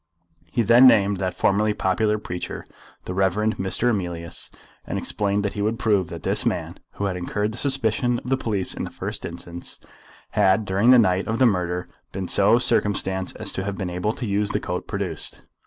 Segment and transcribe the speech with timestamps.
[0.51, 2.65] He then named that formerly popular preacher,
[3.05, 3.35] the Rev.
[3.61, 3.91] Mr.
[3.91, 4.49] Emilius,
[4.83, 8.27] and explained that he would prove that this man, who had incurred the suspicion of
[8.31, 9.79] the police in the first instance,
[10.31, 14.11] had during the night of the murder been so circumstanced as to have been able
[14.13, 15.41] to use the coat produced.